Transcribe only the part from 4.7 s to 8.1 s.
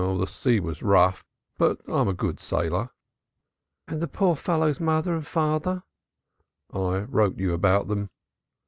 father and mother?" "I wrote you about them."